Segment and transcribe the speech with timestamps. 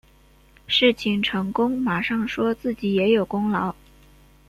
[0.65, 3.75] 事情成功马上说自己也有功劳